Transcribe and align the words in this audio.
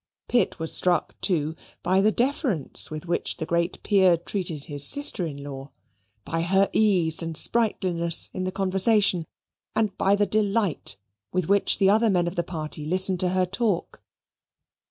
Pitt 0.27 0.57
was 0.57 0.73
struck 0.73 1.13
too 1.21 1.55
by 1.83 2.01
the 2.01 2.11
deference 2.11 2.89
with 2.89 3.05
which 3.05 3.37
the 3.37 3.45
great 3.45 3.83
Peer 3.83 4.17
treated 4.17 4.65
his 4.65 4.83
sister 4.83 5.27
in 5.27 5.43
law, 5.43 5.69
by 6.25 6.41
her 6.41 6.71
ease 6.73 7.21
and 7.21 7.37
sprightliness 7.37 8.31
in 8.33 8.43
the 8.43 8.51
conversation, 8.51 9.27
and 9.75 9.95
by 9.99 10.15
the 10.15 10.25
delight 10.25 10.97
with 11.31 11.47
which 11.47 11.77
the 11.77 11.91
other 11.91 12.09
men 12.09 12.25
of 12.27 12.33
the 12.33 12.41
party 12.41 12.83
listened 12.83 13.19
to 13.19 13.29
her 13.29 13.45
talk. 13.45 14.01